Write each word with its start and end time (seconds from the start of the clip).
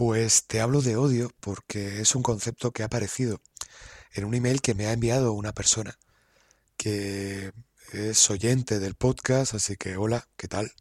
Pues 0.00 0.46
te 0.46 0.62
hablo 0.62 0.80
de 0.80 0.96
odio 0.96 1.30
porque 1.40 2.00
es 2.00 2.14
un 2.14 2.22
concepto 2.22 2.70
que 2.70 2.82
ha 2.82 2.86
aparecido 2.86 3.42
en 4.14 4.24
un 4.24 4.32
email 4.32 4.62
que 4.62 4.72
me 4.72 4.86
ha 4.86 4.94
enviado 4.94 5.34
una 5.34 5.52
persona 5.52 5.98
que 6.78 7.52
es 7.92 8.30
oyente 8.30 8.78
del 8.78 8.94
podcast, 8.94 9.52
así 9.52 9.76
que 9.76 9.98
hola, 9.98 10.26
¿qué 10.38 10.48
tal? 10.48 10.72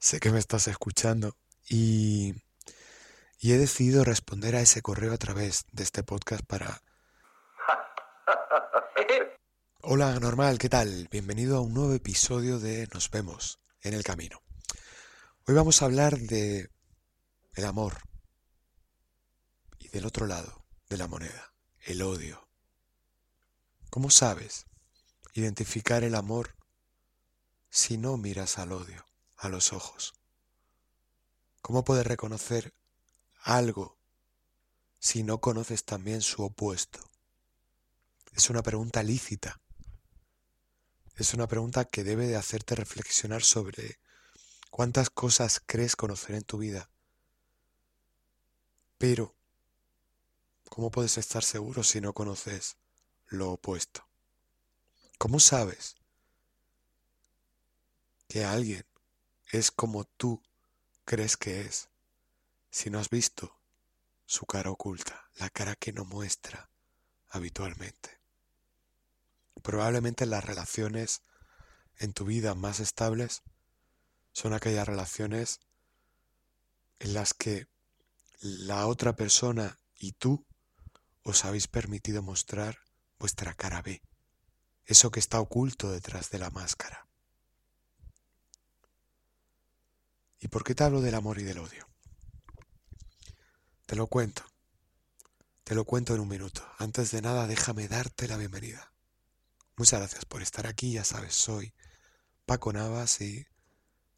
Sé 0.00 0.20
que 0.20 0.30
me 0.30 0.38
estás 0.38 0.68
escuchando 0.68 1.36
y, 1.68 2.34
y 3.38 3.52
he 3.52 3.58
decidido 3.58 4.04
responder 4.04 4.56
a 4.56 4.62
ese 4.62 4.80
correo 4.80 5.12
a 5.12 5.18
través 5.18 5.66
de 5.72 5.82
este 5.82 6.02
podcast 6.02 6.42
para... 6.46 6.80
Hola, 9.82 10.18
normal, 10.18 10.56
¿qué 10.56 10.70
tal? 10.70 11.08
Bienvenido 11.10 11.58
a 11.58 11.60
un 11.60 11.74
nuevo 11.74 11.92
episodio 11.92 12.58
de 12.58 12.88
Nos 12.94 13.10
vemos 13.10 13.60
en 13.82 13.92
el 13.92 14.02
camino. 14.02 14.40
Hoy 15.46 15.54
vamos 15.54 15.82
a 15.82 15.84
hablar 15.84 16.16
de 16.16 16.70
el 17.54 17.64
amor 17.66 18.05
del 19.96 20.04
otro 20.04 20.26
lado 20.26 20.62
de 20.90 20.98
la 20.98 21.06
moneda, 21.06 21.54
el 21.86 22.02
odio. 22.02 22.46
¿Cómo 23.88 24.10
sabes 24.10 24.66
identificar 25.32 26.04
el 26.04 26.14
amor 26.14 26.54
si 27.70 27.96
no 27.96 28.18
miras 28.18 28.58
al 28.58 28.72
odio 28.72 29.08
a 29.38 29.48
los 29.48 29.72
ojos? 29.72 30.12
¿Cómo 31.62 31.82
puedes 31.82 32.06
reconocer 32.06 32.74
algo 33.40 33.96
si 34.98 35.22
no 35.22 35.40
conoces 35.40 35.84
también 35.84 36.20
su 36.20 36.42
opuesto? 36.42 37.00
Es 38.34 38.50
una 38.50 38.62
pregunta 38.62 39.02
lícita. 39.02 39.62
Es 41.14 41.32
una 41.32 41.46
pregunta 41.46 41.86
que 41.86 42.04
debe 42.04 42.26
de 42.26 42.36
hacerte 42.36 42.74
reflexionar 42.74 43.42
sobre 43.42 43.98
cuántas 44.68 45.08
cosas 45.08 45.62
crees 45.64 45.96
conocer 45.96 46.36
en 46.36 46.42
tu 46.42 46.58
vida. 46.58 46.90
Pero, 48.98 49.35
¿cómo 50.68 50.90
puedes 50.90 51.18
estar 51.18 51.42
seguro 51.42 51.82
si 51.82 52.00
no 52.00 52.12
conoces 52.12 52.76
lo 53.26 53.52
opuesto? 53.52 54.06
¿Cómo 55.18 55.40
sabes 55.40 55.96
que 58.28 58.44
alguien 58.44 58.84
es 59.52 59.70
como 59.70 60.04
tú 60.04 60.42
crees 61.04 61.36
que 61.36 61.62
es 61.62 61.88
si 62.70 62.90
no 62.90 62.98
has 62.98 63.10
visto 63.10 63.56
su 64.26 64.44
cara 64.44 64.70
oculta, 64.70 65.30
la 65.36 65.48
cara 65.50 65.76
que 65.76 65.92
no 65.92 66.04
muestra 66.04 66.70
habitualmente? 67.28 68.20
Probablemente 69.62 70.26
las 70.26 70.44
relaciones 70.44 71.22
en 71.98 72.12
tu 72.12 72.24
vida 72.24 72.54
más 72.54 72.80
estables 72.80 73.42
son 74.32 74.52
aquellas 74.52 74.86
relaciones 74.86 75.60
en 76.98 77.14
las 77.14 77.34
que 77.34 77.66
la 78.40 78.86
otra 78.86 79.16
persona 79.16 79.78
y 79.98 80.12
tú 80.12 80.45
os 81.26 81.44
habéis 81.44 81.66
permitido 81.66 82.22
mostrar 82.22 82.78
vuestra 83.18 83.52
cara 83.54 83.82
B, 83.82 84.00
eso 84.84 85.10
que 85.10 85.18
está 85.18 85.40
oculto 85.40 85.90
detrás 85.90 86.30
de 86.30 86.38
la 86.38 86.50
máscara. 86.50 87.08
¿Y 90.38 90.46
por 90.46 90.62
qué 90.62 90.76
te 90.76 90.84
hablo 90.84 91.00
del 91.00 91.16
amor 91.16 91.38
y 91.38 91.42
del 91.42 91.58
odio? 91.58 91.88
Te 93.86 93.96
lo 93.96 94.06
cuento. 94.06 94.44
Te 95.64 95.74
lo 95.74 95.84
cuento 95.84 96.14
en 96.14 96.20
un 96.20 96.28
minuto. 96.28 96.62
Antes 96.78 97.10
de 97.10 97.22
nada, 97.22 97.48
déjame 97.48 97.88
darte 97.88 98.28
la 98.28 98.36
bienvenida. 98.36 98.92
Muchas 99.74 99.98
gracias 99.98 100.24
por 100.26 100.42
estar 100.42 100.68
aquí. 100.68 100.92
Ya 100.92 101.02
sabes, 101.02 101.34
soy 101.34 101.74
Paco 102.44 102.72
Navas 102.72 103.20
y 103.20 103.48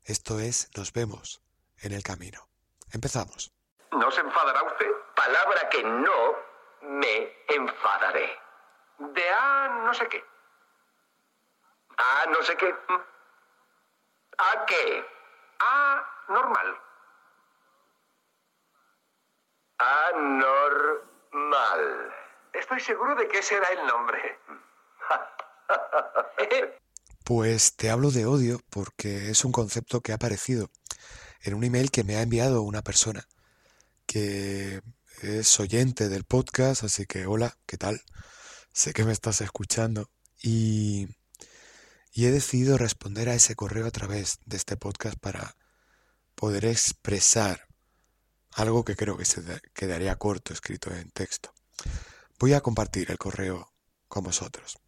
esto 0.04 0.40
es 0.40 0.68
Nos 0.76 0.92
vemos 0.92 1.40
en 1.78 1.92
el 1.92 2.02
camino. 2.02 2.50
Empezamos. 2.92 3.50
¿No 3.92 4.10
se 4.10 4.20
enfadará 4.20 4.62
usted? 4.64 4.90
Palabra 5.16 5.68
que 5.70 5.82
no 5.82 6.47
me 6.82 7.32
enfadaré. 7.48 8.38
De 8.98 9.30
A 9.30 9.82
no 9.84 9.94
sé 9.94 10.08
qué. 10.08 10.24
A 11.96 12.26
no 12.30 12.42
sé 12.42 12.56
qué. 12.56 12.74
¿A 14.38 14.66
qué? 14.66 15.04
A 15.60 16.04
normal. 16.28 16.80
Anormal. 19.78 20.94
Estoy 22.52 22.80
seguro 22.80 23.14
de 23.14 23.28
que 23.28 23.38
ese 23.38 23.56
era 23.56 23.68
el 23.68 23.86
nombre. 23.86 24.38
Pues 27.24 27.76
te 27.76 27.90
hablo 27.90 28.10
de 28.10 28.24
odio 28.24 28.58
porque 28.70 29.28
es 29.28 29.44
un 29.44 29.52
concepto 29.52 30.00
que 30.00 30.12
ha 30.12 30.14
aparecido 30.14 30.70
en 31.42 31.52
un 31.52 31.62
email 31.62 31.90
que 31.90 32.02
me 32.02 32.16
ha 32.16 32.22
enviado 32.22 32.62
una 32.62 32.80
persona 32.80 33.28
que 34.06 34.80
es 35.22 35.58
oyente 35.60 36.08
del 36.08 36.24
podcast, 36.24 36.84
así 36.84 37.06
que 37.06 37.26
hola, 37.26 37.56
¿qué 37.66 37.76
tal? 37.76 38.02
Sé 38.72 38.92
que 38.92 39.04
me 39.04 39.12
estás 39.12 39.40
escuchando 39.40 40.10
y, 40.42 41.08
y 42.12 42.26
he 42.26 42.30
decidido 42.30 42.78
responder 42.78 43.28
a 43.28 43.34
ese 43.34 43.56
correo 43.56 43.86
a 43.86 43.90
través 43.90 44.38
de 44.46 44.56
este 44.56 44.76
podcast 44.76 45.18
para 45.18 45.56
poder 46.34 46.64
expresar 46.64 47.66
algo 48.52 48.84
que 48.84 48.96
creo 48.96 49.16
que 49.16 49.24
se 49.24 49.42
quedaría 49.74 50.16
corto 50.16 50.52
escrito 50.52 50.94
en 50.94 51.10
texto. 51.10 51.52
Voy 52.38 52.52
a 52.52 52.60
compartir 52.60 53.10
el 53.10 53.18
correo 53.18 53.72
con 54.06 54.24
vosotros. 54.24 54.78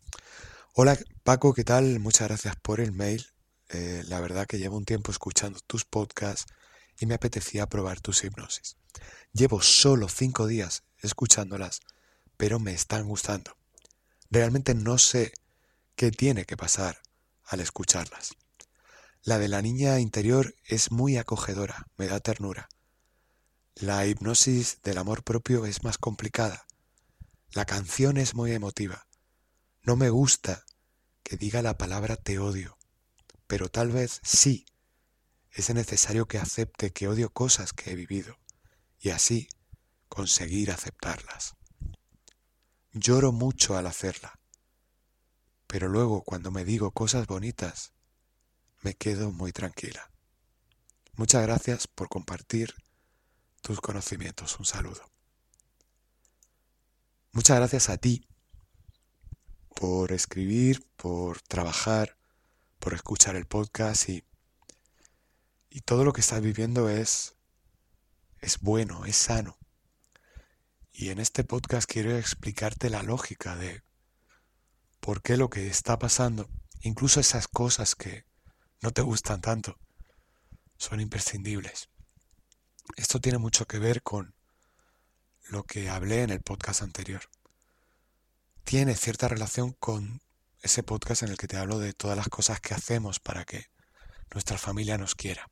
Hola 0.74 0.98
Paco, 1.24 1.52
¿qué 1.52 1.64
tal? 1.64 1.98
Muchas 1.98 2.28
gracias 2.28 2.56
por 2.56 2.80
el 2.80 2.92
mail. 2.92 3.26
Eh, 3.68 4.02
la 4.06 4.20
verdad 4.20 4.46
que 4.46 4.58
llevo 4.58 4.76
un 4.76 4.84
tiempo 4.84 5.10
escuchando 5.10 5.58
tus 5.66 5.84
podcasts 5.84 6.52
y 6.98 7.06
me 7.06 7.14
apetecía 7.14 7.66
probar 7.66 8.00
tus 8.00 8.24
hipnosis. 8.24 8.79
Llevo 9.32 9.62
solo 9.62 10.08
cinco 10.08 10.46
días 10.46 10.82
escuchándolas, 10.98 11.80
pero 12.36 12.58
me 12.58 12.72
están 12.72 13.06
gustando. 13.06 13.56
Realmente 14.28 14.74
no 14.74 14.98
sé 14.98 15.32
qué 15.94 16.10
tiene 16.10 16.46
que 16.46 16.56
pasar 16.56 17.00
al 17.44 17.60
escucharlas. 17.60 18.32
La 19.22 19.38
de 19.38 19.48
la 19.48 19.62
niña 19.62 20.00
interior 20.00 20.54
es 20.64 20.90
muy 20.90 21.16
acogedora, 21.16 21.86
me 21.96 22.08
da 22.08 22.20
ternura. 22.20 22.68
La 23.76 24.06
hipnosis 24.06 24.82
del 24.82 24.98
amor 24.98 25.22
propio 25.22 25.64
es 25.64 25.84
más 25.84 25.96
complicada. 25.96 26.66
La 27.52 27.66
canción 27.66 28.16
es 28.16 28.34
muy 28.34 28.52
emotiva. 28.52 29.06
No 29.82 29.94
me 29.94 30.10
gusta 30.10 30.64
que 31.22 31.36
diga 31.36 31.62
la 31.62 31.78
palabra 31.78 32.16
te 32.16 32.38
odio, 32.38 32.78
pero 33.46 33.68
tal 33.68 33.90
vez 33.90 34.20
sí 34.24 34.66
es 35.52 35.72
necesario 35.72 36.26
que 36.26 36.38
acepte 36.38 36.92
que 36.92 37.06
odio 37.06 37.30
cosas 37.30 37.72
que 37.72 37.92
he 37.92 37.94
vivido 37.94 38.39
y 39.00 39.10
así 39.10 39.48
conseguir 40.08 40.70
aceptarlas. 40.70 41.56
Lloro 42.92 43.32
mucho 43.32 43.76
al 43.76 43.86
hacerla, 43.86 44.38
pero 45.66 45.88
luego 45.88 46.22
cuando 46.22 46.50
me 46.50 46.64
digo 46.64 46.90
cosas 46.90 47.26
bonitas, 47.26 47.92
me 48.82 48.94
quedo 48.94 49.30
muy 49.30 49.52
tranquila. 49.52 50.10
Muchas 51.14 51.42
gracias 51.42 51.86
por 51.86 52.08
compartir 52.08 52.74
tus 53.62 53.80
conocimientos. 53.80 54.58
Un 54.58 54.64
saludo. 54.64 55.02
Muchas 57.32 57.58
gracias 57.58 57.88
a 57.88 57.96
ti 57.96 58.26
por 59.74 60.12
escribir, 60.12 60.84
por 60.96 61.40
trabajar, 61.42 62.16
por 62.78 62.94
escuchar 62.94 63.36
el 63.36 63.46
podcast 63.46 64.08
y, 64.08 64.24
y 65.70 65.82
todo 65.82 66.04
lo 66.04 66.12
que 66.12 66.20
estás 66.20 66.40
viviendo 66.40 66.88
es, 66.88 67.36
es 68.40 68.60
bueno, 68.60 69.04
es 69.06 69.16
sano. 69.16 69.58
Y 70.92 71.10
en 71.10 71.18
este 71.18 71.44
podcast 71.44 71.90
quiero 71.90 72.16
explicarte 72.16 72.90
la 72.90 73.02
lógica 73.02 73.56
de 73.56 73.82
por 75.00 75.22
qué 75.22 75.36
lo 75.36 75.48
que 75.50 75.68
está 75.68 75.98
pasando, 75.98 76.48
incluso 76.80 77.20
esas 77.20 77.48
cosas 77.48 77.94
que 77.94 78.24
no 78.82 78.90
te 78.90 79.02
gustan 79.02 79.40
tanto, 79.40 79.78
son 80.76 81.00
imprescindibles. 81.00 81.88
Esto 82.96 83.20
tiene 83.20 83.38
mucho 83.38 83.66
que 83.66 83.78
ver 83.78 84.02
con 84.02 84.34
lo 85.48 85.64
que 85.64 85.88
hablé 85.88 86.22
en 86.22 86.30
el 86.30 86.40
podcast 86.40 86.82
anterior 86.82 87.22
tiene 88.70 88.94
cierta 88.94 89.26
relación 89.26 89.72
con 89.72 90.22
ese 90.62 90.84
podcast 90.84 91.24
en 91.24 91.30
el 91.30 91.36
que 91.36 91.48
te 91.48 91.56
hablo 91.56 91.80
de 91.80 91.92
todas 91.92 92.16
las 92.16 92.28
cosas 92.28 92.60
que 92.60 92.72
hacemos 92.72 93.18
para 93.18 93.44
que 93.44 93.66
nuestra 94.32 94.58
familia 94.58 94.96
nos 94.96 95.16
quiera. 95.16 95.50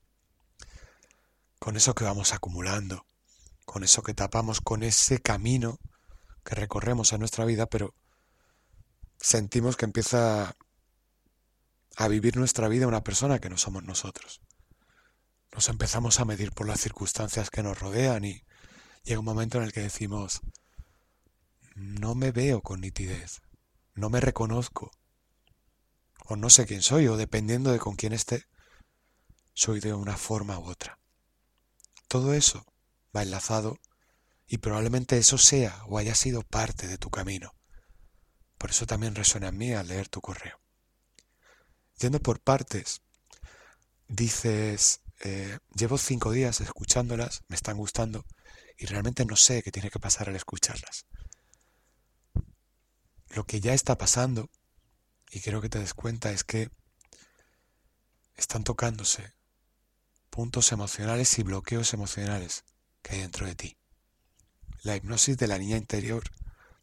Con 1.59 1.77
eso 1.77 1.95
que 1.95 2.05
vamos 2.05 2.33
acumulando, 2.33 3.07
con 3.65 3.85
eso 3.85 4.03
que 4.03 4.15
tapamos, 4.15 4.61
con 4.61 4.83
ese 4.83 5.21
camino 5.21 5.79
que 6.45 6.55
recorremos 6.55 7.13
en 7.13 7.21
nuestra 7.21 7.45
vida, 7.45 7.67
pero 7.67 7.95
sentimos 9.21 9.77
que 9.77 9.85
empieza 9.85 10.57
a 11.97 12.09
vivir 12.09 12.37
nuestra 12.37 12.69
vida 12.69 12.87
una 12.87 13.03
persona 13.03 13.41
que 13.41 13.51
no 13.51 13.57
somos 13.57 13.83
nosotros. 13.83 14.41
Nos 15.53 15.69
empezamos 15.69 16.21
a 16.21 16.25
medir 16.25 16.53
por 16.53 16.67
las 16.67 16.81
circunstancias 16.81 17.51
que 17.51 17.63
nos 17.63 17.79
rodean 17.79 18.25
y 18.25 18.45
llega 19.03 19.19
un 19.19 19.25
momento 19.25 19.59
en 19.59 19.65
el 19.65 19.73
que 19.73 19.81
decimos, 19.81 20.41
no 21.75 22.15
me 22.15 22.31
veo 22.31 22.63
con 22.63 22.81
nitidez, 22.81 23.41
no 23.95 24.11
me 24.11 24.21
reconozco, 24.21 24.91
o 26.27 26.37
no 26.37 26.51
sé 26.51 26.67
quién 26.67 26.83
soy, 26.83 27.09
o 27.09 27.17
dependiendo 27.17 27.73
de 27.73 27.79
con 27.79 27.97
quién 27.97 28.13
esté, 28.13 28.47
soy 29.55 29.81
de 29.81 29.93
una 29.93 30.17
forma 30.17 30.59
u 30.59 30.65
otra. 30.65 30.99
Todo 32.09 32.33
eso 32.35 32.65
va 33.15 33.23
enlazado 33.23 33.79
Y 34.51 34.59
probablemente 34.59 35.19
eso 35.19 35.37
sea 35.37 35.85
o 35.89 35.99
haya 35.99 36.15
sido 36.15 36.43
parte 36.43 36.89
de 36.89 36.97
tu 36.97 37.11
camino. 37.11 37.55
Por 38.57 38.71
eso 38.71 38.87
también 38.87 39.15
resuena 39.15 39.49
en 39.49 39.59
mí 39.59 39.73
al 39.75 39.89
leer 39.89 40.09
tu 40.09 40.23
correo. 40.23 40.59
Yendo 41.99 42.19
por 42.21 42.41
partes, 42.41 43.03
dices, 44.09 45.03
eh, 45.21 45.59
llevo 45.75 45.99
cinco 45.99 46.33
días 46.33 46.63
escuchándolas, 46.63 47.43
me 47.49 47.57
están 47.57 47.77
gustando 47.77 48.25
y 48.79 48.87
realmente 48.87 49.27
no 49.27 49.37
sé 49.37 49.63
qué 49.63 49.71
tiene 49.71 49.91
que 49.91 50.01
pasar 50.01 50.31
al 50.31 50.37
escucharlas. 50.37 51.05
Lo 53.29 53.45
que 53.45 53.61
ya 53.61 53.75
está 53.75 53.99
pasando, 53.99 54.49
y 55.31 55.41
quiero 55.41 55.61
que 55.61 55.69
te 55.69 55.79
des 55.79 55.93
cuenta, 55.93 56.31
es 56.31 56.43
que 56.43 56.71
están 58.35 58.65
tocándose 58.65 59.35
puntos 60.39 60.71
emocionales 60.71 61.37
y 61.41 61.43
bloqueos 61.43 61.93
emocionales 61.95 62.63
que 63.03 63.17
hay 63.17 63.23
dentro 63.23 63.45
de 63.45 63.57
ti. 63.57 63.77
La 64.83 64.95
hipnosis 64.95 65.37
de 65.37 65.49
la 65.49 65.59
niña 65.59 65.77
interior 65.77 66.23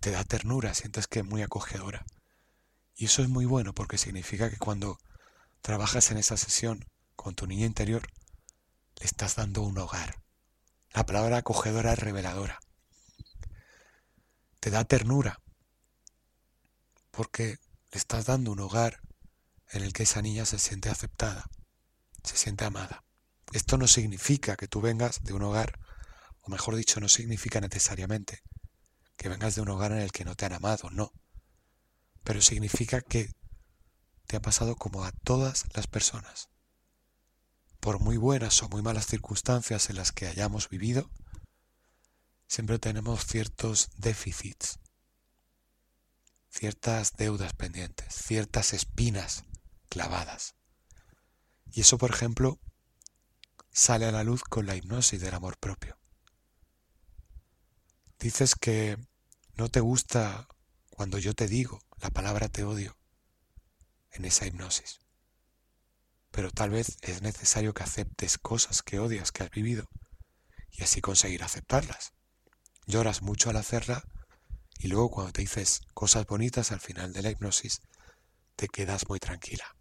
te 0.01 0.11
da 0.11 0.25
ternura, 0.25 0.73
sientes 0.73 1.07
que 1.07 1.19
es 1.19 1.25
muy 1.25 1.41
acogedora. 1.41 2.05
Y 2.97 3.05
eso 3.05 3.21
es 3.21 3.29
muy 3.29 3.45
bueno 3.45 3.71
porque 3.73 3.97
significa 3.97 4.49
que 4.49 4.57
cuando 4.57 4.99
trabajas 5.61 6.11
en 6.11 6.17
esa 6.17 6.35
sesión 6.35 6.83
con 7.15 7.33
tu 7.33 7.47
niña 7.47 7.65
interior, 7.65 8.09
le 8.99 9.05
estás 9.05 9.37
dando 9.37 9.61
un 9.61 9.77
hogar. 9.77 10.21
La 10.91 11.05
palabra 11.05 11.37
acogedora 11.37 11.93
es 11.93 11.99
reveladora. 11.99 12.59
Te 14.59 14.69
da 14.69 14.83
ternura 14.83 15.39
porque 17.09 17.57
le 17.93 17.97
estás 17.97 18.25
dando 18.25 18.51
un 18.51 18.59
hogar 18.59 18.99
en 19.69 19.81
el 19.81 19.93
que 19.93 20.03
esa 20.03 20.21
niña 20.21 20.45
se 20.45 20.59
siente 20.59 20.89
aceptada, 20.89 21.49
se 22.21 22.35
siente 22.35 22.65
amada. 22.65 23.04
Esto 23.55 23.77
no 23.77 23.87
significa 23.87 24.57
que 24.57 24.67
tú 24.67 24.81
vengas 24.81 25.23
de 25.23 25.31
un 25.31 25.41
hogar, 25.41 25.79
o 26.41 26.49
mejor 26.49 26.75
dicho, 26.75 26.99
no 26.99 27.07
significa 27.07 27.61
necesariamente 27.61 28.43
que 29.15 29.29
vengas 29.29 29.55
de 29.55 29.61
un 29.61 29.69
hogar 29.69 29.93
en 29.93 29.99
el 29.99 30.11
que 30.11 30.25
no 30.25 30.35
te 30.35 30.45
han 30.45 30.51
amado, 30.51 30.89
no. 30.91 31.13
Pero 32.25 32.41
significa 32.41 32.99
que 32.99 33.31
te 34.27 34.35
ha 34.35 34.41
pasado 34.41 34.75
como 34.75 35.05
a 35.05 35.13
todas 35.23 35.63
las 35.73 35.87
personas. 35.87 36.49
Por 37.79 38.01
muy 38.01 38.17
buenas 38.17 38.61
o 38.61 38.67
muy 38.67 38.81
malas 38.81 39.07
circunstancias 39.07 39.89
en 39.89 39.95
las 39.95 40.11
que 40.11 40.27
hayamos 40.27 40.67
vivido, 40.67 41.09
siempre 42.49 42.77
tenemos 42.77 43.25
ciertos 43.25 43.89
déficits, 43.95 44.79
ciertas 46.49 47.13
deudas 47.13 47.53
pendientes, 47.53 48.13
ciertas 48.15 48.73
espinas 48.73 49.45
clavadas. 49.87 50.55
Y 51.71 51.79
eso, 51.79 51.97
por 51.97 52.11
ejemplo, 52.11 52.59
sale 53.75 54.05
a 54.05 54.11
la 54.13 54.23
luz 54.23 54.41
con 54.41 54.65
la 54.65 54.75
hipnosis 54.77 55.19
del 55.19 55.35
amor 55.35 55.57
propio. 55.57 55.97
Dices 58.17 58.55
que 58.55 58.97
no 59.55 59.67
te 59.67 59.81
gusta 59.81 60.47
cuando 60.89 61.17
yo 61.19 61.33
te 61.33 61.49
digo 61.49 61.81
la 61.97 62.09
palabra 62.09 62.47
te 62.47 62.63
odio 62.63 62.97
en 64.11 64.23
esa 64.23 64.47
hipnosis. 64.47 65.01
Pero 66.31 66.51
tal 66.51 66.69
vez 66.69 66.97
es 67.01 67.21
necesario 67.21 67.73
que 67.73 67.83
aceptes 67.83 68.37
cosas 68.37 68.81
que 68.81 68.99
odias, 68.99 69.33
que 69.33 69.43
has 69.43 69.49
vivido, 69.49 69.89
y 70.71 70.83
así 70.83 71.01
conseguir 71.01 71.43
aceptarlas. 71.43 72.13
Lloras 72.87 73.21
mucho 73.21 73.49
al 73.49 73.57
hacerla 73.57 74.05
y 74.79 74.87
luego 74.87 75.11
cuando 75.11 75.33
te 75.33 75.41
dices 75.41 75.81
cosas 75.93 76.25
bonitas 76.25 76.71
al 76.71 76.79
final 76.79 77.11
de 77.11 77.23
la 77.23 77.31
hipnosis, 77.31 77.81
te 78.55 78.69
quedas 78.69 79.09
muy 79.09 79.19
tranquila. 79.19 79.75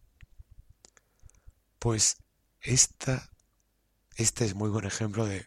Pues 1.79 2.17
esta 2.61 3.31
este 4.17 4.45
es 4.45 4.55
muy 4.55 4.71
buen 4.71 4.85
ejemplo 4.85 5.27
de 5.27 5.47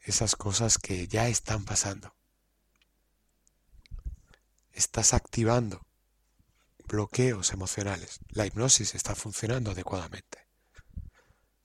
esas 0.00 0.34
cosas 0.34 0.78
que 0.78 1.06
ya 1.06 1.28
están 1.28 1.64
pasando. 1.64 2.14
Estás 4.72 5.14
activando 5.14 5.86
bloqueos 6.88 7.52
emocionales. 7.52 8.20
La 8.30 8.46
hipnosis 8.46 8.94
está 8.94 9.14
funcionando 9.14 9.70
adecuadamente. 9.70 10.46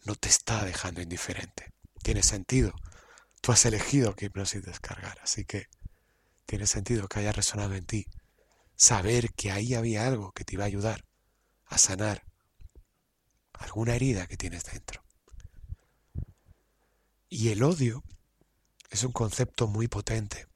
No 0.03 0.15
te 0.15 0.29
está 0.29 0.63
dejando 0.63 1.01
indiferente. 1.01 1.73
Tiene 2.03 2.21
sentido. 2.21 2.73
Tú 3.41 3.51
has 3.51 3.65
elegido 3.65 4.15
qué 4.15 4.25
hipnosis 4.25 4.63
descargar, 4.63 5.17
así 5.23 5.45
que 5.45 5.67
tiene 6.45 6.67
sentido 6.67 7.07
que 7.07 7.19
haya 7.19 7.31
resonado 7.31 7.73
en 7.73 7.85
ti. 7.85 8.05
Saber 8.75 9.33
que 9.33 9.51
ahí 9.51 9.73
había 9.73 10.05
algo 10.05 10.31
que 10.31 10.43
te 10.43 10.55
iba 10.55 10.65
a 10.65 10.67
ayudar 10.67 11.05
a 11.65 11.77
sanar 11.77 12.23
alguna 13.53 13.95
herida 13.95 14.27
que 14.27 14.37
tienes 14.37 14.65
dentro. 14.65 15.04
Y 17.37 17.49
el 17.49 17.63
odio 17.63 18.01
es 18.89 19.03
un 19.03 19.11
concepto 19.11 19.67
muy 19.67 19.89
potente, 19.89 20.47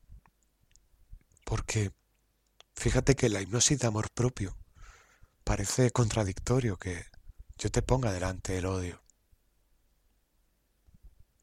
porque 1.44 1.92
fíjate 2.74 3.18
que 3.18 3.28
la 3.28 3.42
hipnosis 3.42 3.80
de 3.80 3.88
amor 3.88 4.10
propio 4.12 4.58
parece 5.44 5.92
contradictorio 5.92 6.78
que 6.78 7.06
yo 7.58 7.70
te 7.70 7.82
ponga 7.82 8.14
delante 8.14 8.58
el 8.58 8.66
odio, 8.66 9.04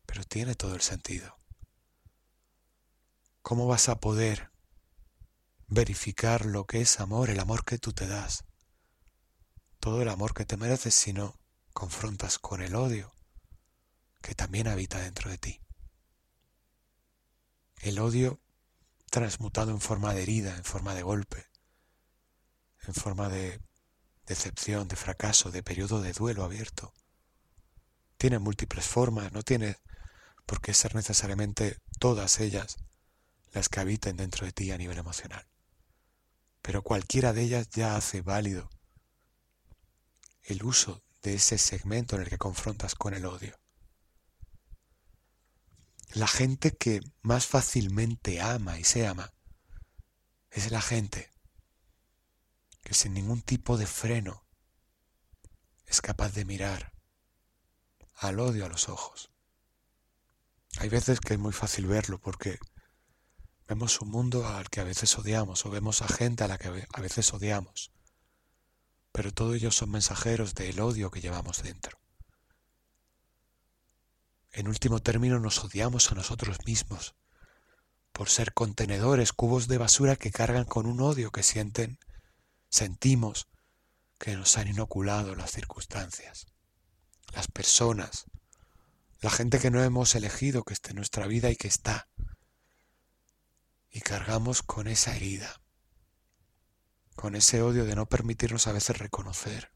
pero 0.07 0.25
tiene 0.25 0.55
todo 0.55 0.75
el 0.75 0.81
sentido. 0.81 1.37
¿Cómo 3.43 3.67
vas 3.67 3.91
a 3.91 4.01
poder 4.01 4.53
verificar 5.67 6.47
lo 6.47 6.65
que 6.65 6.81
es 6.81 6.99
amor, 6.99 7.29
el 7.29 7.41
amor 7.41 7.67
que 7.67 7.77
tú 7.77 7.93
te 7.93 8.07
das? 8.07 8.45
Todo 9.81 10.01
el 10.01 10.09
amor 10.09 10.33
que 10.33 10.47
te 10.47 10.57
mereces 10.57 10.95
si 10.95 11.13
no 11.13 11.39
confrontas 11.75 12.39
con 12.39 12.63
el 12.63 12.75
odio 12.75 13.16
que 14.27 14.35
también 14.35 14.67
habita 14.67 14.99
dentro 14.99 15.31
de 15.31 15.39
ti. 15.39 15.61
El 17.79 18.01
odio 18.01 18.41
transmutado 19.09 19.71
en 19.71 19.81
forma 19.81 20.15
de 20.15 20.25
herida, 20.25 20.57
en 20.57 20.65
forma 20.65 20.97
de 20.97 21.05
golpe, 21.05 21.47
en 22.89 22.95
forma 22.95 23.29
de 23.29 23.61
decepción, 24.27 24.89
de 24.89 24.97
fracaso, 24.97 25.53
de 25.53 25.63
periodo 25.63 26.03
de 26.03 26.13
duelo 26.13 26.43
abierto. 26.43 26.93
Tiene 28.19 28.41
múltiples 28.41 28.85
formas, 28.85 29.33
no 29.33 29.45
tiene 29.45 29.79
por 30.45 30.61
qué 30.61 30.75
ser 30.75 30.97
necesariamente 30.97 31.79
todas 32.01 32.41
ellas 32.41 32.79
las 33.53 33.69
que 33.69 33.79
habiten 33.79 34.17
dentro 34.17 34.45
de 34.45 34.51
ti 34.51 34.73
a 34.73 34.79
nivel 34.79 34.99
emocional. 34.99 35.47
Pero 36.63 36.83
cualquiera 36.83 37.33
de 37.33 37.43
ellas 37.43 37.69
ya 37.71 37.95
hace 37.95 38.23
válido 38.23 38.71
el 40.43 40.65
uso 40.65 41.05
de 41.23 41.35
ese 41.35 41.59
segmento 41.59 42.17
en 42.17 42.23
el 42.23 42.29
que 42.29 42.39
confrontas 42.39 42.97
con 42.97 43.15
el 43.15 43.25
odio. 43.25 43.57
La 46.13 46.29
gente 46.29 46.77
que 46.77 47.01
más 47.23 47.47
fácilmente 47.47 48.41
ama 48.41 48.79
y 48.79 48.85
se 48.85 49.07
ama 49.07 49.33
es 50.51 50.71
la 50.71 50.81
gente 50.81 51.31
que 52.83 52.95
sin 52.95 53.15
ningún 53.15 53.43
tipo 53.43 53.77
de 53.77 53.87
freno 53.87 54.45
es 55.87 56.01
capaz 56.01 56.33
de 56.33 56.45
mirar 56.45 56.93
al 58.15 58.41
odio 58.41 58.65
a 58.65 58.69
los 58.69 58.89
ojos. 58.89 59.31
Hay 60.79 60.89
veces 60.89 61.21
que 61.21 61.35
es 61.35 61.41
muy 61.41 61.53
fácil 61.53 61.87
verlo 61.87 62.21
porque 62.21 62.59
vemos 63.67 64.01
un 64.01 64.11
mundo 64.11 64.47
al 64.47 64.71
que 64.71 64.81
a 64.81 64.85
veces 64.85 65.19
odiamos 65.19 65.67
o 65.67 65.71
vemos 65.71 66.03
a 66.03 66.09
gente 66.09 66.45
a 66.45 66.49
la 66.49 66.59
que 66.59 66.87
a 66.93 67.01
veces 67.01 67.33
odiamos, 67.33 67.93
pero 69.13 69.33
todos 69.33 69.57
ellos 69.57 69.77
son 69.77 69.91
mensajeros 69.91 70.55
del 70.55 70.81
odio 70.81 71.11
que 71.11 71.21
llevamos 71.21 71.63
dentro. 71.63 71.99
En 74.57 74.69
último 74.69 75.01
término 75.01 75.39
nos 75.39 75.63
odiamos 75.63 76.11
a 76.11 76.15
nosotros 76.15 76.57
mismos 76.65 77.15
por 78.11 78.31
ser 78.31 78.55
contenedores, 78.55 79.35
cubos 79.35 79.69
de 79.69 79.77
basura 79.77 80.17
que 80.17 80.31
cargan 80.31 80.65
con 80.65 80.87
un 80.87 81.03
odio 81.03 81.31
que 81.31 81.43
sienten, 81.43 81.99
sentimos 82.71 83.49
que 84.19 84.35
nos 84.35 84.57
han 84.57 84.69
inoculado 84.69 85.35
las 85.35 85.51
circunstancias, 85.51 86.47
las 87.35 87.49
personas, 87.49 88.25
la 89.21 89.29
gente 89.29 89.59
que 89.59 89.71
no 89.71 89.83
hemos 89.83 90.15
elegido 90.15 90.65
que 90.65 90.73
esté 90.73 90.93
en 90.93 90.97
nuestra 90.97 91.27
vida 91.27 91.51
y 91.51 91.57
que 91.57 91.69
está. 91.69 92.09
Y 93.91 94.01
cargamos 94.01 94.63
con 94.63 94.89
esa 94.89 95.15
herida, 95.15 95.61
con 97.15 97.35
ese 97.35 97.61
odio 97.61 97.85
de 97.85 97.95
no 97.95 98.07
permitirnos 98.07 98.67
a 98.69 98.73
veces 98.73 98.97
reconocer 98.97 99.71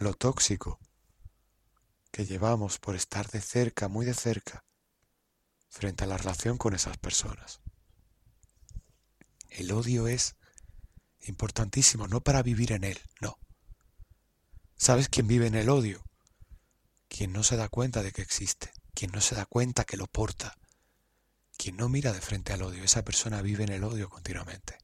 lo 0.00 0.14
tóxico 0.14 0.80
que 2.10 2.26
llevamos 2.26 2.78
por 2.78 2.96
estar 2.96 3.28
de 3.28 3.40
cerca, 3.40 3.88
muy 3.88 4.06
de 4.06 4.14
cerca, 4.14 4.64
frente 5.68 6.04
a 6.04 6.06
la 6.06 6.16
relación 6.16 6.58
con 6.58 6.74
esas 6.74 6.98
personas. 6.98 7.60
El 9.48 9.72
odio 9.72 10.08
es 10.08 10.36
importantísimo, 11.20 12.08
no 12.08 12.20
para 12.20 12.42
vivir 12.42 12.72
en 12.72 12.84
él, 12.84 13.00
no. 13.20 13.38
¿Sabes 14.76 15.08
quién 15.08 15.26
vive 15.26 15.46
en 15.46 15.54
el 15.54 15.68
odio? 15.68 16.04
Quien 17.08 17.32
no 17.32 17.42
se 17.42 17.56
da 17.56 17.68
cuenta 17.68 18.02
de 18.02 18.12
que 18.12 18.22
existe, 18.22 18.72
quien 18.94 19.10
no 19.10 19.20
se 19.20 19.34
da 19.34 19.46
cuenta 19.46 19.84
que 19.84 19.96
lo 19.96 20.06
porta, 20.06 20.56
quien 21.56 21.76
no 21.76 21.88
mira 21.88 22.12
de 22.12 22.20
frente 22.20 22.52
al 22.52 22.62
odio, 22.62 22.84
esa 22.84 23.04
persona 23.04 23.42
vive 23.42 23.64
en 23.64 23.72
el 23.72 23.84
odio 23.84 24.08
continuamente. 24.08 24.78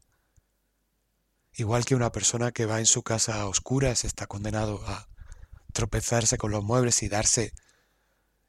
Igual 1.52 1.84
que 1.84 1.94
una 1.94 2.10
persona 2.10 2.50
que 2.50 2.66
va 2.66 2.80
en 2.80 2.86
su 2.86 3.04
casa 3.04 3.40
a 3.40 3.46
oscuras 3.46 4.04
está 4.04 4.26
condenado 4.26 4.84
a 4.88 5.08
tropezarse 5.74 6.38
con 6.38 6.50
los 6.50 6.64
muebles 6.64 7.02
y 7.02 7.10
darse 7.10 7.52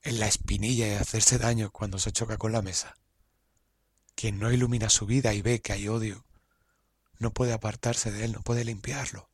en 0.01 0.19
la 0.19 0.27
espinilla 0.27 0.87
y 0.87 0.91
hacerse 0.91 1.37
daño 1.37 1.71
cuando 1.71 1.99
se 1.99 2.13
choca 2.13 2.37
con 2.37 2.53
la 2.53 2.61
mesa. 2.61 2.95
Quien 4.15 4.39
no 4.39 4.53
ilumina 4.53 4.89
su 4.89 5.05
vida 5.05 5.33
y 5.33 5.41
ve 5.41 5.59
que 5.59 5.73
hay 5.73 5.89
odio, 5.89 6.25
no 7.17 7.33
puede 7.33 7.51
apartarse 7.51 8.11
de 8.11 8.23
él, 8.23 8.31
no 8.31 8.41
puede 8.41 8.63
limpiarlo. 8.63 9.29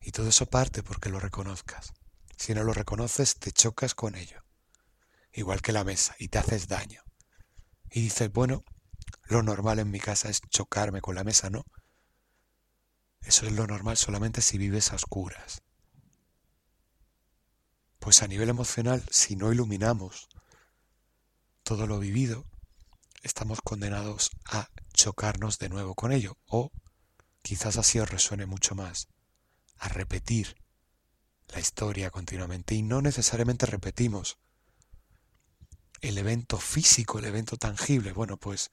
Y 0.00 0.10
todo 0.12 0.30
eso 0.30 0.46
parte 0.46 0.82
porque 0.82 1.10
lo 1.10 1.20
reconozcas. 1.20 1.92
Si 2.36 2.54
no 2.54 2.64
lo 2.64 2.72
reconoces, 2.72 3.36
te 3.36 3.52
chocas 3.52 3.94
con 3.94 4.14
ello. 4.14 4.42
Igual 5.32 5.62
que 5.62 5.72
la 5.72 5.84
mesa, 5.84 6.16
y 6.18 6.28
te 6.28 6.38
haces 6.38 6.66
daño. 6.66 7.02
Y 7.90 8.00
dices, 8.00 8.32
bueno, 8.32 8.64
lo 9.24 9.42
normal 9.42 9.78
en 9.78 9.90
mi 9.90 10.00
casa 10.00 10.30
es 10.30 10.40
chocarme 10.48 11.02
con 11.02 11.14
la 11.14 11.24
mesa, 11.24 11.50
¿no? 11.50 11.64
Eso 13.20 13.46
es 13.46 13.52
lo 13.52 13.66
normal 13.66 13.98
solamente 13.98 14.40
si 14.40 14.56
vives 14.56 14.92
a 14.92 14.96
oscuras. 14.96 15.62
Pues 18.00 18.22
a 18.22 18.26
nivel 18.26 18.48
emocional, 18.48 19.04
si 19.10 19.36
no 19.36 19.52
iluminamos 19.52 20.28
todo 21.62 21.86
lo 21.86 21.98
vivido, 21.98 22.46
estamos 23.22 23.60
condenados 23.60 24.30
a 24.46 24.70
chocarnos 24.94 25.58
de 25.58 25.68
nuevo 25.68 25.94
con 25.94 26.10
ello. 26.10 26.38
O 26.46 26.72
quizás 27.42 27.76
así 27.76 27.98
os 27.98 28.10
resuene 28.10 28.46
mucho 28.46 28.74
más, 28.74 29.08
a 29.76 29.88
repetir 29.88 30.56
la 31.48 31.60
historia 31.60 32.10
continuamente. 32.10 32.74
Y 32.74 32.82
no 32.82 33.02
necesariamente 33.02 33.66
repetimos 33.66 34.38
el 36.00 36.16
evento 36.16 36.56
físico, 36.56 37.18
el 37.18 37.26
evento 37.26 37.58
tangible. 37.58 38.14
Bueno, 38.14 38.38
pues 38.38 38.70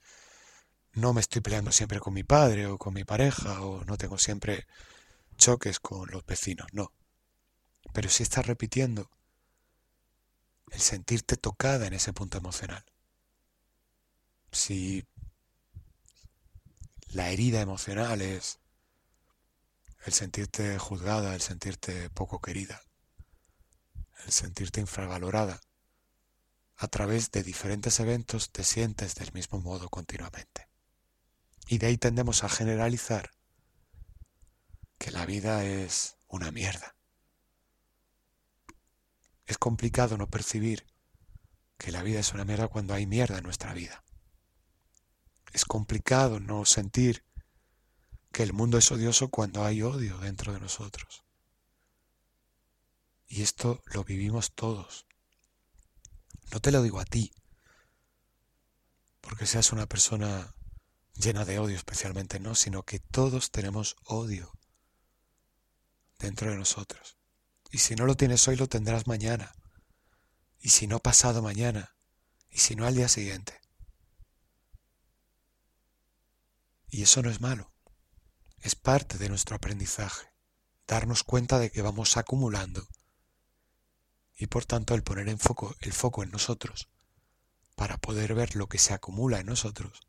no 0.94 1.14
me 1.14 1.20
estoy 1.20 1.42
peleando 1.42 1.74
siempre 1.74 2.00
con 2.00 2.14
mi 2.14 2.24
padre 2.24 2.66
o 2.68 2.78
con 2.78 2.94
mi 2.94 3.04
pareja 3.04 3.62
o 3.62 3.84
no 3.84 3.98
tengo 3.98 4.18
siempre 4.18 4.68
choques 5.36 5.82
con 5.82 6.10
los 6.12 6.26
vecinos, 6.26 6.68
no. 6.72 6.94
Pero 7.92 8.10
si 8.10 8.24
estás 8.24 8.48
repitiendo 8.48 9.12
el 10.72 10.82
sentirte 10.82 11.38
tocada 11.38 11.88
en 11.88 11.94
ese 11.94 12.14
punto 12.14 12.38
emocional. 12.38 12.84
Si 14.52 15.06
la 17.10 17.30
herida 17.30 17.62
emocional 17.62 18.22
es 18.22 18.60
el 20.06 20.14
sentirte 20.14 20.78
juzgada, 20.78 21.36
el 21.36 21.42
sentirte 21.42 22.10
poco 22.10 22.42
querida, 22.42 22.82
el 24.26 24.32
sentirte 24.32 24.80
infravalorada, 24.80 25.60
a 26.76 26.88
través 26.88 27.32
de 27.32 27.44
diferentes 27.44 28.00
eventos 28.00 28.52
te 28.52 28.64
sientes 28.64 29.16
del 29.16 29.34
mismo 29.34 29.60
modo 29.60 29.90
continuamente. 29.90 30.70
Y 31.68 31.80
de 31.80 31.88
ahí 31.88 31.98
tendemos 31.98 32.44
a 32.44 32.50
generalizar 32.50 33.32
que 34.98 35.12
la 35.12 35.26
vida 35.26 35.66
es 35.66 36.18
una 36.28 36.52
mierda. 36.52 36.97
Es 39.48 39.58
complicado 39.58 40.18
no 40.18 40.30
percibir 40.30 40.86
que 41.77 41.92
la 41.92 42.04
vida 42.04 42.20
es 42.20 42.34
una 42.34 42.46
mierda 42.46 42.68
cuando 42.68 42.94
hay 42.94 43.08
mierda 43.08 43.38
en 43.38 43.44
nuestra 43.44 43.74
vida. 43.74 44.04
Es 45.54 45.66
complicado 45.66 46.39
no 46.39 46.66
sentir 46.66 47.24
que 48.32 48.44
el 48.44 48.54
mundo 48.54 48.77
es 48.77 48.92
odioso 48.92 49.30
cuando 49.30 49.63
hay 49.66 49.82
odio 49.82 50.18
dentro 50.20 50.54
de 50.54 50.60
nosotros. 50.60 51.24
Y 53.27 53.42
esto 53.42 53.82
lo 53.86 54.04
vivimos 54.04 54.54
todos. 54.54 55.08
No 56.51 56.60
te 56.60 56.72
lo 56.72 56.82
digo 56.82 57.00
a 57.00 57.06
ti, 57.06 57.34
porque 59.22 59.46
seas 59.46 59.72
una 59.72 59.88
persona 59.88 60.56
llena 61.13 61.46
de 61.46 61.60
odio 61.60 61.75
especialmente, 61.75 62.39
no, 62.39 62.56
sino 62.56 62.84
que 62.84 63.00
todos 63.00 63.51
tenemos 63.51 63.96
odio 64.04 64.51
dentro 66.20 66.51
de 66.51 66.58
nosotros. 66.58 67.17
Y 67.72 67.80
si 67.80 67.96
no 67.96 68.06
lo 68.06 68.16
tienes 68.16 68.48
hoy, 68.48 68.56
lo 68.56 68.68
tendrás 68.68 69.08
mañana. 69.08 69.54
Y 70.60 70.70
si 70.70 70.88
no 70.88 71.00
pasado 71.00 71.42
mañana. 71.42 71.96
Y 72.50 72.60
si 72.60 72.76
no 72.76 72.86
al 72.86 72.96
día 72.96 73.10
siguiente. 73.10 73.60
Y 76.90 77.04
eso 77.04 77.22
no 77.22 77.30
es 77.30 77.42
malo. 77.42 77.72
Es 78.60 78.76
parte 78.76 79.18
de 79.18 79.30
nuestro 79.30 79.56
aprendizaje. 79.56 80.28
Darnos 80.88 81.24
cuenta 81.24 81.60
de 81.60 81.70
que 81.70 81.82
vamos 81.82 82.18
acumulando. 82.18 82.88
Y 84.36 84.48
por 84.48 84.66
tanto 84.66 84.96
el 84.96 85.04
poner 85.04 85.28
en 85.30 85.40
foco, 85.40 85.76
el 85.82 85.94
foco 85.94 86.24
en 86.24 86.32
nosotros 86.32 86.90
para 87.76 87.98
poder 87.98 88.34
ver 88.34 88.56
lo 88.56 88.68
que 88.68 88.80
se 88.80 88.94
acumula 88.94 89.40
en 89.40 89.46
nosotros 89.46 90.00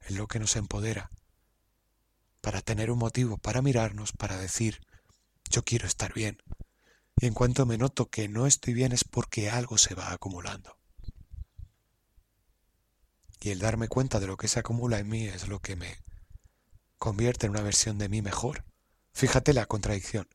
es 0.00 0.10
lo 0.12 0.26
que 0.28 0.38
nos 0.38 0.56
empodera 0.56 1.10
para 2.40 2.60
tener 2.62 2.90
un 2.90 2.98
motivo 2.98 3.38
para 3.38 3.62
mirarnos, 3.62 4.12
para 4.12 4.36
decir, 4.36 4.80
yo 5.50 5.62
quiero 5.62 5.86
estar 5.86 6.12
bien. 6.12 6.42
Y 7.20 7.26
en 7.26 7.34
cuanto 7.34 7.66
me 7.66 7.76
noto 7.76 8.08
que 8.08 8.28
no 8.28 8.46
estoy 8.46 8.72
bien 8.72 8.92
es 8.92 9.04
porque 9.04 9.50
algo 9.50 9.76
se 9.76 9.94
va 9.94 10.10
acumulando. 10.10 10.78
Y 13.40 13.50
el 13.50 13.58
darme 13.58 13.88
cuenta 13.88 14.20
de 14.20 14.26
lo 14.26 14.38
que 14.38 14.48
se 14.48 14.58
acumula 14.58 14.98
en 14.98 15.08
mí 15.08 15.24
es 15.24 15.46
lo 15.46 15.60
que 15.60 15.76
me 15.76 15.98
convierte 16.96 17.44
en 17.44 17.52
una 17.52 17.60
versión 17.60 17.98
de 17.98 18.08
mí 18.08 18.22
mejor. 18.22 18.64
Fíjate 19.12 19.52
la 19.52 19.66
contradicción. 19.66 20.28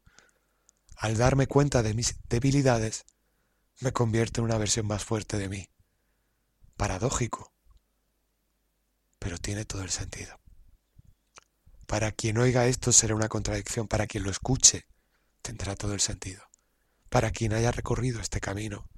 Al 0.96 1.18
darme 1.18 1.48
cuenta 1.48 1.82
de 1.82 1.96
mis 1.96 2.18
debilidades, 2.30 3.06
me 3.80 3.92
convierte 3.92 4.40
en 4.40 4.46
una 4.46 4.60
versión 4.60 4.86
más 4.86 5.04
fuerte 5.04 5.40
de 5.40 5.50
mí. 5.50 5.70
Paradójico, 6.78 7.52
pero 9.18 9.40
tiene 9.40 9.66
todo 9.66 9.82
el 9.82 9.90
sentido. 9.90 10.40
Para 11.88 12.12
quien 12.12 12.38
oiga 12.38 12.68
esto 12.68 12.92
será 12.92 13.16
una 13.16 13.30
contradicción, 13.30 13.88
para 13.88 14.06
quien 14.06 14.24
lo 14.24 14.30
escuche 14.30 14.86
tendrá 15.42 15.76
todo 15.76 15.94
el 15.94 16.00
sentido. 16.00 16.44
Para 17.10 17.32
quien 17.32 17.54
haya 17.54 17.72
recorrido 17.72 18.20
este 18.20 18.42
camino 18.42 18.90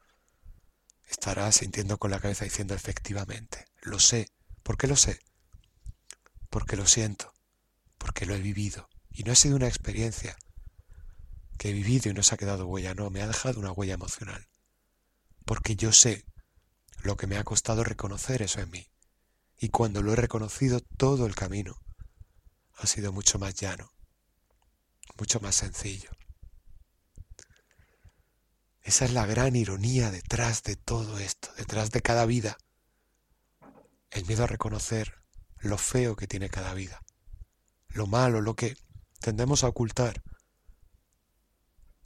estará 1.08 1.52
sintiendo 1.52 1.98
con 1.98 2.12
la 2.12 2.20
cabeza 2.20 2.46
diciendo 2.46 2.74
efectivamente, 2.74 3.66
lo 3.82 4.00
sé. 4.00 4.28
¿Por 4.64 4.78
qué 4.78 4.88
lo 4.88 4.96
sé? 4.96 5.20
Porque 6.50 6.76
lo 6.76 6.86
siento, 6.86 7.34
porque 7.98 8.26
lo 8.26 8.36
he 8.36 8.42
vivido. 8.42 8.90
Y 9.12 9.24
no 9.24 9.32
ha 9.32 9.36
sido 9.36 9.56
una 9.56 9.68
experiencia 9.68 10.38
que 11.58 11.70
he 11.70 11.74
vivido 11.74 12.10
y 12.10 12.14
no 12.14 12.24
se 12.24 12.36
ha 12.36 12.38
quedado 12.38 12.68
huella, 12.68 12.94
no, 12.94 13.10
me 13.10 13.22
ha 13.22 13.28
dejado 13.28 13.60
una 13.60 13.72
huella 13.72 13.94
emocional. 13.94 14.48
Porque 15.46 15.76
yo 15.76 15.92
sé 15.92 16.26
lo 17.02 17.16
que 17.16 17.28
me 17.28 17.38
ha 17.38 17.44
costado 17.44 17.84
reconocer 17.84 18.42
eso 18.42 18.60
en 18.60 18.70
mí. 18.70 18.88
Y 19.58 19.70
cuando 19.70 20.02
lo 20.02 20.14
he 20.14 20.16
reconocido, 20.16 20.82
todo 20.82 21.26
el 21.26 21.36
camino 21.36 21.82
ha 22.76 22.86
sido 22.86 23.12
mucho 23.12 23.40
más 23.40 23.56
llano, 23.56 23.92
mucho 25.18 25.40
más 25.40 25.56
sencillo. 25.56 26.12
Esa 28.88 29.03
es 29.03 29.12
la 29.12 29.25
gran 29.25 29.53
ironía 29.58 30.12
detrás 30.12 30.63
de 30.63 30.77
todo 30.77 31.20
esto, 31.20 31.53
detrás 31.58 31.91
de 31.91 32.01
cada 32.01 32.25
vida. 32.25 32.58
El 34.12 34.25
miedo 34.25 34.46
a 34.46 34.48
reconocer 34.48 35.13
lo 35.58 35.77
feo 35.77 36.15
que 36.15 36.25
tiene 36.25 36.50
cada 36.50 36.74
vida, 36.74 37.03
lo 37.89 38.08
malo, 38.08 38.39
lo 38.39 38.56
que 38.56 38.77
tendemos 39.20 39.65
a 39.65 39.67
ocultar, 39.67 40.24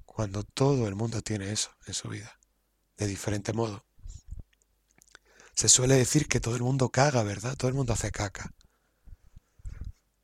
cuando 0.08 0.44
todo 0.44 0.88
el 0.88 0.96
mundo 0.96 1.22
tiene 1.22 1.52
eso 1.52 1.70
en 1.86 1.94
su 1.94 2.10
vida, 2.10 2.40
de 2.98 3.06
diferente 3.06 3.54
modo. 3.54 3.86
Se 5.54 5.70
suele 5.70 5.94
decir 5.94 6.28
que 6.28 6.40
todo 6.40 6.56
el 6.56 6.64
mundo 6.64 6.90
caga, 6.90 7.22
¿verdad? 7.22 7.56
Todo 7.58 7.68
el 7.68 7.76
mundo 7.76 7.94
hace 7.94 8.10
caca. 8.10 8.56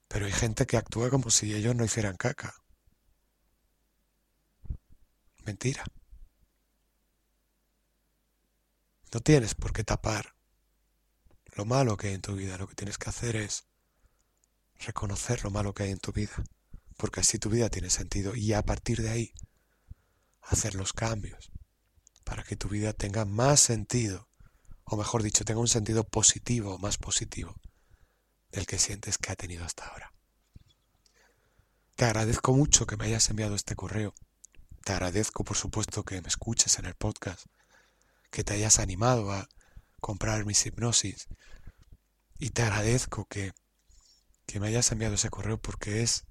Pero 0.08 0.26
hay 0.26 0.32
gente 0.32 0.66
que 0.66 0.78
actúa 0.78 1.12
como 1.12 1.30
si 1.30 1.54
ellos 1.54 1.76
no 1.76 1.86
hicieran 1.86 2.18
caca. 2.18 2.56
Mentira. 5.46 5.84
No 9.14 9.22
tienes 9.22 9.56
por 9.56 9.74
qué 9.74 9.84
tapar 9.84 10.36
lo 11.56 11.66
malo 11.66 11.98
que 11.98 12.08
hay 12.08 12.14
en 12.14 12.22
tu 12.22 12.36
vida. 12.36 12.58
Lo 12.58 12.68
que 12.68 12.76
tienes 12.76 12.98
que 12.98 13.10
hacer 13.10 13.36
es 13.36 13.66
reconocer 14.80 15.44
lo 15.44 15.50
malo 15.50 15.74
que 15.74 15.84
hay 15.84 15.92
en 15.92 16.00
tu 16.00 16.12
vida. 16.12 16.44
Porque 16.98 17.22
así 17.22 17.40
tu 17.40 17.50
vida 17.50 17.70
tiene 17.70 17.90
sentido. 17.90 18.36
Y 18.36 18.54
a 18.54 18.64
partir 18.64 19.02
de 19.02 19.10
ahí, 19.10 19.34
hacer 20.42 20.76
los 20.76 20.94
cambios 20.94 21.52
para 22.24 22.44
que 22.44 22.56
tu 22.56 22.70
vida 22.70 22.94
tenga 22.94 23.26
más 23.26 23.60
sentido 23.60 24.28
o 24.90 24.96
mejor 24.96 25.22
dicho, 25.22 25.44
tenga 25.44 25.60
un 25.60 25.68
sentido 25.68 26.06
positivo, 26.06 26.78
más 26.78 26.98
positivo, 26.98 27.60
del 28.52 28.66
que 28.66 28.80
sientes 28.80 29.18
que 29.18 29.32
ha 29.32 29.36
tenido 29.36 29.66
hasta 29.66 29.86
ahora. 29.86 30.14
Te 31.96 32.06
agradezco 32.06 32.54
mucho 32.54 32.88
que 32.88 32.96
me 32.96 33.06
hayas 33.06 33.30
enviado 33.30 33.56
este 33.56 33.76
correo. 33.76 34.14
Te 34.86 34.94
agradezco, 34.94 35.44
por 35.44 35.58
supuesto, 35.58 36.04
que 36.04 36.22
me 36.22 36.30
escuches 36.30 36.80
en 36.80 36.86
el 36.86 36.96
podcast, 36.96 37.48
que 38.30 38.44
te 38.44 38.54
hayas 38.54 38.80
animado 38.80 39.32
a 39.32 39.48
comprar 40.00 40.46
mis 40.46 40.66
hipnosis. 40.66 41.28
Y 42.40 42.52
te 42.52 42.64
agradezco 42.64 43.26
que, 43.26 43.54
que 44.46 44.60
me 44.60 44.68
hayas 44.68 44.92
enviado 44.92 45.16
ese 45.16 45.30
correo 45.30 45.60
porque 45.60 46.02
es 46.04 46.26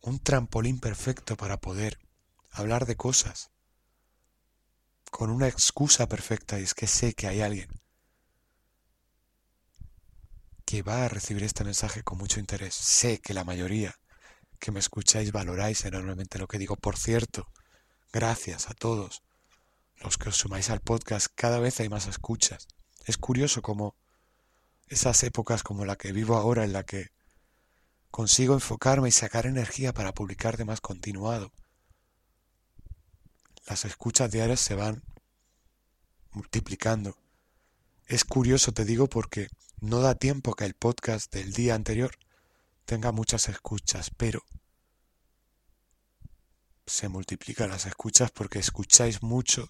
un 0.00 0.20
trampolín 0.20 0.78
perfecto 0.78 1.36
para 1.36 1.60
poder 1.60 1.98
hablar 2.50 2.86
de 2.86 2.96
cosas 2.96 3.50
con 5.10 5.30
una 5.30 5.48
excusa 5.48 6.08
perfecta 6.08 6.58
y 6.58 6.62
es 6.62 6.74
que 6.74 6.86
sé 6.86 7.14
que 7.14 7.26
hay 7.26 7.40
alguien 7.40 7.68
que 10.64 10.82
va 10.82 11.04
a 11.04 11.08
recibir 11.08 11.44
este 11.44 11.64
mensaje 11.64 12.02
con 12.02 12.18
mucho 12.18 12.40
interés. 12.40 12.74
Sé 12.74 13.20
que 13.20 13.34
la 13.34 13.44
mayoría 13.44 13.94
que 14.58 14.72
me 14.72 14.80
escucháis 14.80 15.32
valoráis 15.32 15.84
enormemente 15.84 16.38
lo 16.38 16.48
que 16.48 16.58
digo. 16.58 16.76
Por 16.76 16.96
cierto, 16.96 17.46
gracias 18.12 18.68
a 18.68 18.74
todos 18.74 19.22
los 20.00 20.18
que 20.18 20.28
os 20.28 20.36
sumáis 20.36 20.70
al 20.70 20.80
podcast. 20.80 21.28
Cada 21.34 21.58
vez 21.58 21.80
hay 21.80 21.88
más 21.88 22.06
escuchas. 22.06 22.68
Es 23.04 23.16
curioso 23.16 23.62
cómo 23.62 23.94
esas 24.88 25.22
épocas 25.22 25.62
como 25.62 25.84
la 25.84 25.96
que 25.96 26.12
vivo 26.12 26.36
ahora 26.36 26.64
en 26.64 26.72
la 26.72 26.84
que 26.84 27.10
consigo 28.10 28.54
enfocarme 28.54 29.08
y 29.08 29.12
sacar 29.12 29.46
energía 29.46 29.92
para 29.92 30.14
publicar 30.14 30.56
de 30.56 30.64
más 30.64 30.80
continuado. 30.80 31.52
Las 33.66 33.84
escuchas 33.84 34.30
diarias 34.30 34.60
se 34.60 34.74
van 34.74 35.02
multiplicando. 36.30 37.16
Es 38.06 38.24
curioso, 38.24 38.72
te 38.72 38.84
digo, 38.84 39.08
porque 39.08 39.48
no 39.80 40.00
da 40.00 40.14
tiempo 40.14 40.54
que 40.54 40.64
el 40.64 40.74
podcast 40.74 41.32
del 41.32 41.52
día 41.52 41.74
anterior 41.74 42.16
tenga 42.84 43.10
muchas 43.10 43.48
escuchas, 43.48 44.10
pero 44.16 44.44
se 46.86 47.08
multiplican 47.08 47.70
las 47.70 47.86
escuchas 47.86 48.30
porque 48.30 48.60
escucháis 48.60 49.22
mucho 49.22 49.68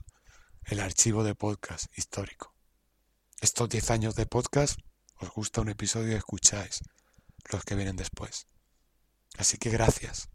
el 0.67 0.81
archivo 0.81 1.23
de 1.23 1.37
podcast 1.37 1.87
histórico. 1.97 2.53
Estos 3.41 3.69
10 3.69 3.91
años 3.93 4.15
de 4.17 4.27
podcast, 4.27 4.81
os 5.21 5.31
gusta 5.31 5.61
un 5.61 5.69
episodio 5.69 6.13
y 6.13 6.17
escucháis 6.17 6.83
los 7.53 7.65
que 7.65 7.77
vienen 7.77 7.95
después. 7.95 8.49
Así 9.39 9.59
que 9.59 9.71
gracias. 9.71 10.29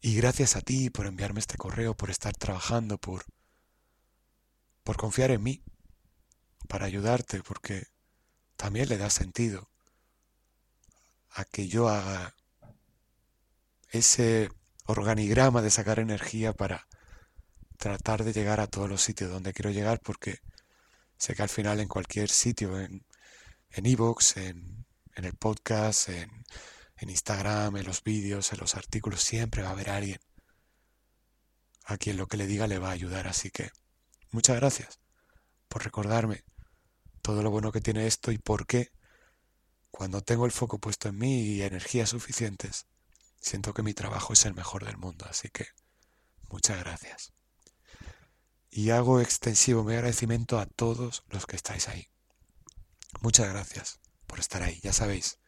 Y 0.00 0.16
gracias 0.16 0.56
a 0.56 0.62
ti 0.62 0.88
por 0.88 1.04
enviarme 1.06 1.40
este 1.40 1.58
correo, 1.58 1.94
por 1.94 2.08
estar 2.08 2.34
trabajando, 2.34 2.96
por 2.96 3.26
por 4.84 4.96
confiar 4.96 5.30
en 5.30 5.42
mí, 5.42 5.62
para 6.66 6.86
ayudarte, 6.86 7.42
porque 7.42 7.88
también 8.56 8.88
le 8.88 8.96
da 8.96 9.10
sentido 9.10 9.68
a 11.28 11.44
que 11.44 11.68
yo 11.68 11.90
haga 11.90 12.34
ese 13.90 14.48
organigrama 14.86 15.60
de 15.60 15.70
sacar 15.70 15.98
energía 15.98 16.54
para 16.54 16.88
tratar 17.80 18.22
de 18.22 18.32
llegar 18.32 18.60
a 18.60 18.68
todos 18.68 18.88
los 18.88 19.02
sitios 19.02 19.30
donde 19.32 19.52
quiero 19.52 19.70
llegar, 19.70 20.00
porque 20.00 20.38
sé 21.18 21.34
que 21.34 21.42
al 21.42 21.48
final 21.48 21.80
en 21.80 21.88
cualquier 21.88 22.30
sitio, 22.30 22.78
en 22.78 23.04
en 23.72 23.86
Evox, 23.86 24.36
en, 24.36 24.86
en 25.14 25.24
el 25.24 25.34
podcast, 25.34 26.08
en, 26.08 26.44
en 26.96 27.10
Instagram, 27.10 27.76
en 27.76 27.86
los 27.86 28.02
vídeos, 28.02 28.52
en 28.52 28.58
los 28.58 28.74
artículos, 28.74 29.22
siempre 29.22 29.62
va 29.62 29.68
a 29.68 29.72
haber 29.72 29.90
alguien 29.90 30.20
a 31.84 31.96
quien 31.96 32.16
lo 32.16 32.26
que 32.26 32.36
le 32.36 32.46
diga 32.46 32.66
le 32.66 32.78
va 32.78 32.88
a 32.88 32.92
ayudar. 32.92 33.28
Así 33.28 33.50
que 33.50 33.70
muchas 34.30 34.56
gracias 34.56 35.00
por 35.68 35.84
recordarme 35.84 36.44
todo 37.22 37.42
lo 37.42 37.50
bueno 37.50 37.72
que 37.72 37.80
tiene 37.80 38.06
esto 38.06 38.32
y 38.32 38.38
por 38.38 38.66
qué, 38.66 38.92
cuando 39.90 40.22
tengo 40.22 40.46
el 40.46 40.52
foco 40.52 40.78
puesto 40.78 41.08
en 41.08 41.18
mí 41.18 41.42
y 41.42 41.62
energías 41.62 42.10
suficientes, 42.10 42.86
siento 43.40 43.74
que 43.74 43.82
mi 43.82 43.94
trabajo 43.94 44.32
es 44.32 44.44
el 44.46 44.54
mejor 44.54 44.84
del 44.84 44.96
mundo. 44.96 45.26
Así 45.28 45.48
que 45.48 45.66
muchas 46.48 46.78
gracias. 46.80 47.32
Y 48.70 48.90
hago 48.90 49.20
extensivo 49.20 49.82
mi 49.82 49.94
agradecimiento 49.94 50.58
a 50.58 50.66
todos 50.66 51.24
los 51.28 51.46
que 51.46 51.56
estáis 51.56 51.88
ahí. 51.88 52.08
Muchas 53.20 53.48
gracias 53.48 54.00
por 54.26 54.38
estar 54.38 54.62
ahí. 54.62 54.78
Ya 54.82 54.92
sabéis, 54.92 55.40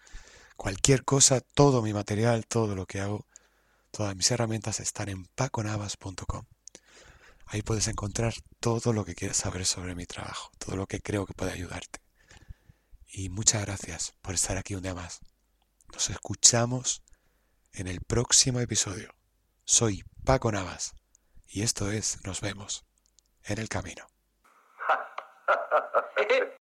cualquier 0.56 1.04
cosa, 1.04 1.40
todo 1.40 1.82
mi 1.82 1.92
material, 1.92 2.46
todo 2.46 2.74
lo 2.74 2.86
que 2.86 3.00
hago, 3.00 3.26
todas 3.92 4.16
mis 4.16 4.30
herramientas 4.30 4.80
están 4.80 5.08
en 5.08 5.26
paconavas.com. 5.36 6.46
Ahí 7.46 7.62
puedes 7.62 7.86
encontrar 7.86 8.34
todo 8.60 8.92
lo 8.92 9.04
que 9.04 9.14
quieras 9.14 9.36
saber 9.36 9.66
sobre 9.66 9.94
mi 9.94 10.06
trabajo, 10.06 10.50
todo 10.58 10.76
lo 10.76 10.86
que 10.86 11.00
creo 11.00 11.26
que 11.26 11.34
puede 11.34 11.52
ayudarte. 11.52 12.00
Y 13.06 13.28
muchas 13.28 13.62
gracias 13.62 14.14
por 14.22 14.34
estar 14.34 14.56
aquí 14.56 14.74
un 14.74 14.82
día 14.82 14.94
más. 14.94 15.20
Nos 15.92 16.10
escuchamos 16.10 17.02
en 17.72 17.86
el 17.86 18.00
próximo 18.00 18.58
episodio. 18.60 19.14
Soy 19.64 20.02
Paco 20.24 20.50
Navas 20.50 20.94
y 21.46 21.62
esto 21.62 21.92
es 21.92 22.24
Nos 22.24 22.40
vemos 22.40 22.84
en 23.44 23.58
el 23.58 23.68
camino. 23.68 24.06